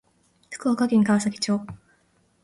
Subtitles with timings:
[0.49, 1.61] 福岡県川崎町